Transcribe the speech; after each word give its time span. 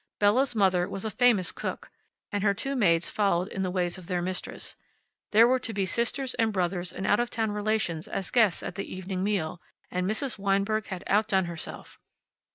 Bella's 0.17 0.55
mother 0.55 0.89
was 0.89 1.05
a 1.05 1.11
famous 1.11 1.51
cook, 1.51 1.91
and 2.31 2.41
her 2.43 2.55
two 2.55 2.75
maids 2.75 3.11
followed 3.11 3.49
in 3.49 3.61
the 3.61 3.69
ways 3.69 3.99
of 3.99 4.07
their 4.07 4.19
mistress. 4.19 4.75
There 5.31 5.47
were 5.47 5.59
to 5.59 5.73
be 5.75 5.85
sisters 5.85 6.33
and 6.39 6.51
brothers 6.51 6.91
and 6.91 7.05
out 7.05 7.19
of 7.19 7.29
town 7.29 7.51
relations 7.51 8.07
as 8.07 8.31
guests 8.31 8.63
at 8.63 8.73
the 8.73 8.95
evening 8.95 9.23
meal, 9.23 9.61
and 9.91 10.09
Mrs. 10.09 10.39
Weinberg 10.39 10.87
had 10.87 11.03
outdone 11.05 11.45
herself. 11.45 11.99